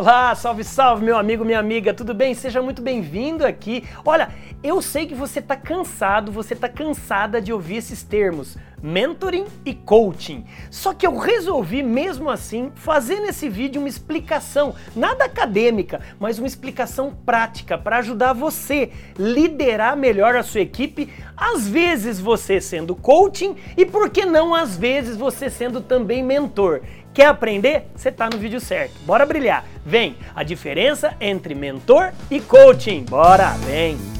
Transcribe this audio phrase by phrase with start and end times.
[0.00, 2.32] Olá, salve, salve, meu amigo, minha amiga, tudo bem?
[2.32, 3.82] Seja muito bem-vindo aqui.
[4.04, 4.28] Olha,
[4.62, 9.74] eu sei que você está cansado, você está cansada de ouvir esses termos, mentoring e
[9.74, 10.44] coaching.
[10.70, 16.46] Só que eu resolvi, mesmo assim, fazer nesse vídeo uma explicação, nada acadêmica, mas uma
[16.46, 23.56] explicação prática para ajudar você liderar melhor a sua equipe, às vezes você sendo coaching
[23.76, 26.82] e por que não às vezes você sendo também mentor.
[27.14, 27.88] Quer aprender?
[27.96, 28.94] Você está no vídeo certo.
[29.04, 29.64] Bora brilhar.
[29.84, 33.04] Vem, a diferença entre mentor e coaching.
[33.04, 34.17] Bora, vem.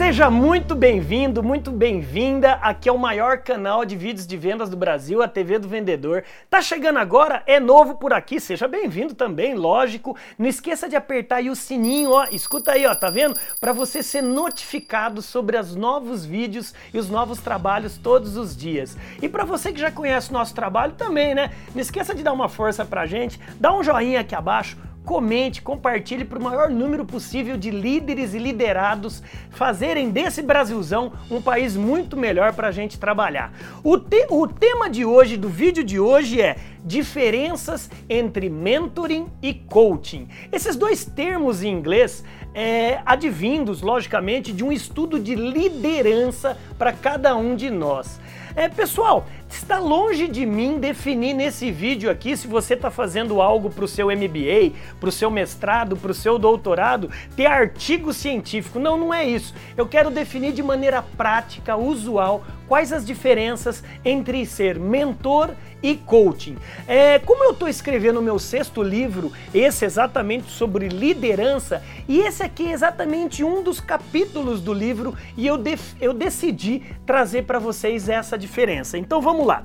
[0.00, 2.54] Seja muito bem-vindo, muito bem-vinda.
[2.62, 6.24] Aqui é o maior canal de vídeos de vendas do Brasil, a TV do Vendedor.
[6.48, 7.42] Tá chegando agora?
[7.46, 8.40] É novo por aqui?
[8.40, 10.16] Seja bem-vindo também, lógico.
[10.38, 12.24] Não esqueça de apertar aí o sininho, ó.
[12.32, 13.38] Escuta aí, ó, tá vendo?
[13.60, 18.96] Para você ser notificado sobre os novos vídeos e os novos trabalhos todos os dias.
[19.20, 21.50] E para você que já conhece o nosso trabalho também, né?
[21.74, 24.78] Não esqueça de dar uma força pra gente, dá um joinha aqui abaixo
[25.10, 31.42] comente, compartilhe para o maior número possível de líderes e liderados fazerem desse Brasilzão um
[31.42, 33.52] país muito melhor para a gente trabalhar.
[33.82, 39.54] O, te o tema de hoje, do vídeo de hoje é diferenças entre mentoring e
[39.54, 40.28] coaching.
[40.52, 47.36] Esses dois termos em inglês é, advindos, logicamente, de um estudo de liderança para cada
[47.36, 48.20] um de nós.
[48.56, 53.70] É, pessoal, está longe de mim definir nesse vídeo aqui se você está fazendo algo
[53.70, 58.80] para o seu MBA, para o seu mestrado, para o seu doutorado, ter artigo científico.
[58.80, 59.54] Não, não é isso.
[59.76, 65.50] Eu quero definir de maneira prática, usual, quais as diferenças entre ser mentor
[65.82, 66.56] e coaching.
[66.86, 72.44] É, como eu estou escrevendo o meu sexto livro, esse exatamente sobre liderança, e esse
[72.44, 75.60] aqui é exatamente um dos capítulos do livro, e eu,
[76.00, 78.96] eu decidi trazer para vocês essa diferença.
[78.96, 79.64] Então vamos lá.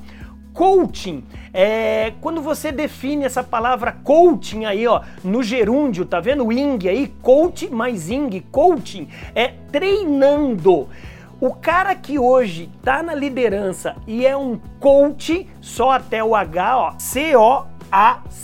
[0.52, 6.89] Coaching, é, quando você define essa palavra coaching aí, ó, no gerúndio, tá vendo ing
[6.89, 7.14] aí?
[7.22, 10.89] Coach mais ing, coaching, é treinando.
[11.40, 16.78] O cara que hoje tá na liderança e é um coach, só até o H,
[16.78, 18.36] ó, C-O-A-C-H,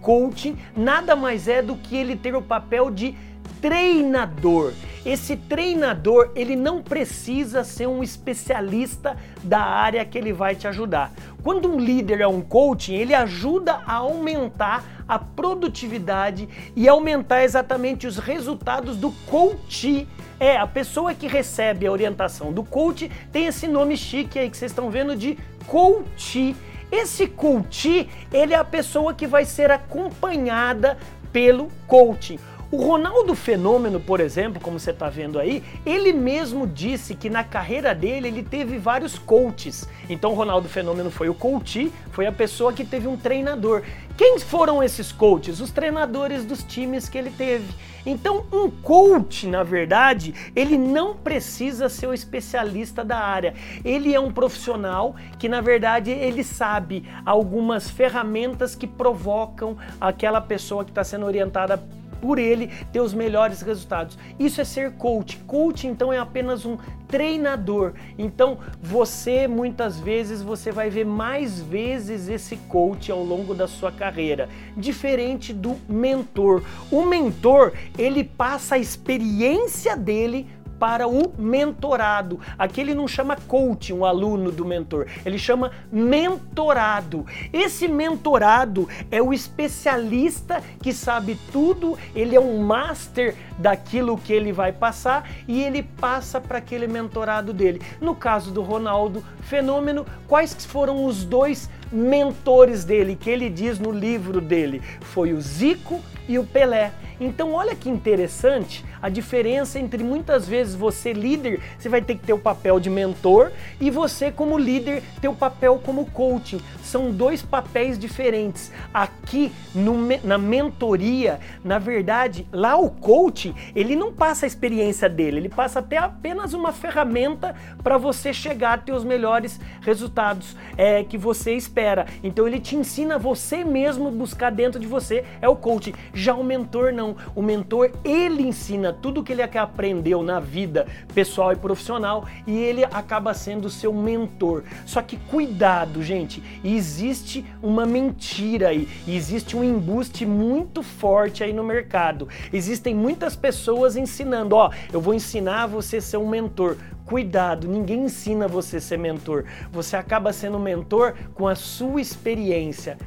[0.00, 3.16] coaching, nada mais é do que ele ter o papel de
[3.66, 4.72] treinador.
[5.04, 11.12] Esse treinador, ele não precisa ser um especialista da área que ele vai te ajudar.
[11.42, 18.06] Quando um líder é um coaching, ele ajuda a aumentar a produtividade e aumentar exatamente
[18.06, 20.06] os resultados do coach
[20.38, 24.56] é, a pessoa que recebe a orientação do coach tem esse nome chique aí que
[24.56, 26.54] vocês estão vendo de coach.
[26.92, 30.98] Esse coach, ele é a pessoa que vai ser acompanhada
[31.32, 32.38] pelo coaching.
[32.68, 37.44] O Ronaldo Fenômeno, por exemplo, como você está vendo aí, ele mesmo disse que na
[37.44, 39.88] carreira dele ele teve vários coaches.
[40.10, 43.84] Então o Ronaldo Fenômeno foi o coach, foi a pessoa que teve um treinador.
[44.16, 45.60] Quem foram esses coaches?
[45.60, 47.72] Os treinadores dos times que ele teve.
[48.04, 53.54] Então, um coach, na verdade, ele não precisa ser o especialista da área.
[53.84, 60.84] Ele é um profissional que, na verdade, ele sabe algumas ferramentas que provocam aquela pessoa
[60.84, 61.82] que está sendo orientada
[62.20, 64.18] por ele ter os melhores resultados.
[64.38, 65.38] Isso é ser coach.
[65.46, 66.76] Coach então é apenas um
[67.08, 67.92] treinador.
[68.18, 73.92] Então você muitas vezes você vai ver mais vezes esse coach ao longo da sua
[73.92, 76.62] carreira, diferente do mentor.
[76.90, 80.46] O mentor, ele passa a experiência dele
[80.78, 82.40] para o mentorado.
[82.58, 87.26] Aqui ele não chama coach, um aluno do mentor, ele chama mentorado.
[87.52, 94.52] Esse mentorado é o especialista que sabe tudo, ele é um master daquilo que ele
[94.52, 97.80] vai passar e ele passa para aquele mentorado dele.
[98.00, 103.90] No caso do Ronaldo Fenômeno, quais foram os dois mentores dele que ele diz no
[103.90, 104.82] livro dele?
[105.00, 106.92] Foi o Zico e o Pelé.
[107.18, 112.26] Então, olha que interessante a diferença entre muitas vezes você, líder, você vai ter que
[112.26, 116.60] ter o papel de mentor e você, como líder, ter o papel como coaching.
[116.82, 118.70] São dois papéis diferentes.
[118.92, 125.38] Aqui no, na mentoria, na verdade, lá o coaching, ele não passa a experiência dele,
[125.38, 131.02] ele passa até apenas uma ferramenta para você chegar a ter os melhores resultados é,
[131.04, 131.75] que você espera.
[132.22, 135.92] Então, ele te ensina você mesmo buscar dentro de você, é o coaching.
[136.14, 137.16] Já o mentor não.
[137.34, 142.84] O mentor, ele ensina tudo que ele aprendeu na vida pessoal e profissional e ele
[142.84, 144.64] acaba sendo seu mentor.
[144.84, 151.64] Só que cuidado, gente, existe uma mentira aí, existe um embuste muito forte aí no
[151.64, 152.28] mercado.
[152.52, 156.76] Existem muitas pessoas ensinando, ó, eu vou ensinar você a ser um mentor.
[157.06, 159.44] Cuidado, ninguém ensina você a ser mentor.
[159.72, 162.98] Você acaba sendo mentor com a sua experiência.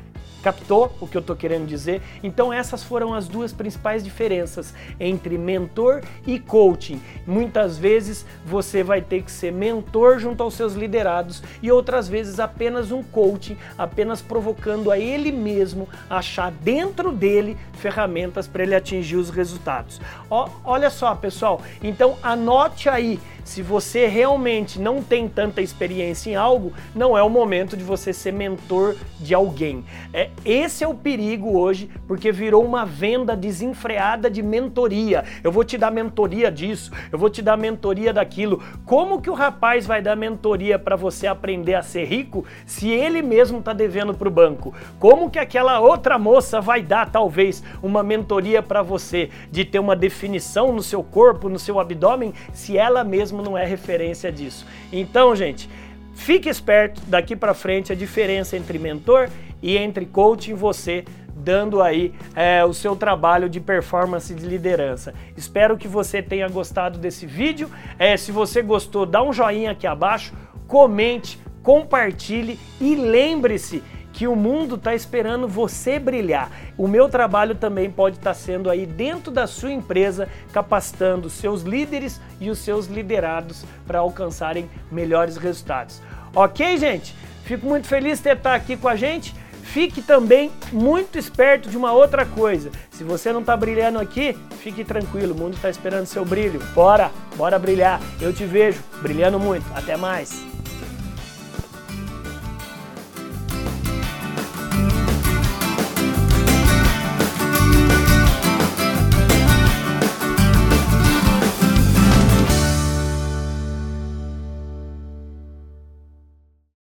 [0.41, 2.01] Captou o que eu estou querendo dizer?
[2.23, 7.01] Então essas foram as duas principais diferenças entre mentor e coaching.
[7.27, 12.39] Muitas vezes você vai ter que ser mentor junto aos seus liderados e outras vezes
[12.39, 19.17] apenas um coaching, apenas provocando a ele mesmo achar dentro dele ferramentas para ele atingir
[19.17, 19.99] os resultados.
[20.29, 21.61] Ó, olha só, pessoal.
[21.83, 23.19] Então anote aí
[23.49, 28.13] se você realmente não tem tanta experiência em algo, não é o momento de você
[28.13, 29.83] ser mentor de alguém.
[30.13, 35.25] É, esse é o perigo hoje, porque virou uma venda desenfreada de mentoria.
[35.43, 38.61] Eu vou te dar mentoria disso, eu vou te dar mentoria daquilo.
[38.85, 43.23] Como que o rapaz vai dar mentoria para você aprender a ser rico se ele
[43.23, 44.75] mesmo está devendo para o banco?
[44.99, 49.95] Como que aquela outra moça vai dar, talvez, uma mentoria para você de ter uma
[49.95, 54.65] definição no seu corpo, no seu abdômen, se ela mesma mesmo não é referência disso.
[54.91, 55.69] Então, gente,
[56.13, 59.29] fique esperto daqui para frente a diferença entre mentor
[59.61, 61.05] e entre coach em você
[61.41, 65.13] dando aí é, o seu trabalho de performance de liderança.
[65.37, 67.71] Espero que você tenha gostado desse vídeo.
[67.97, 70.33] É, se você gostou, dá um joinha aqui abaixo,
[70.67, 73.81] comente, compartilhe e lembre-se
[74.19, 76.51] que o mundo está esperando você brilhar.
[76.77, 81.61] O meu trabalho também pode estar tá sendo aí dentro da sua empresa, capacitando seus
[81.61, 86.01] líderes e os seus liderados para alcançarem melhores resultados.
[86.35, 87.15] Ok, gente?
[87.45, 89.33] Fico muito feliz de estar aqui com a gente.
[89.63, 92.71] Fique também muito esperto de uma outra coisa.
[92.91, 96.59] Se você não está brilhando aqui, fique tranquilo, o mundo está esperando seu brilho.
[96.75, 98.01] Bora, bora brilhar.
[98.19, 99.65] Eu te vejo brilhando muito.
[99.73, 100.58] Até mais.